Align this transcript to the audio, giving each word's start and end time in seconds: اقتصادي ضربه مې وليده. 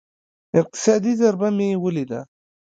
اقتصادي 0.59 1.11
ضربه 1.21 1.47
مې 1.57 1.69
وليده. 1.83 2.21